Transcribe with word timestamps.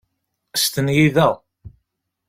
Stenyi 0.61 1.07
da. 1.15 1.29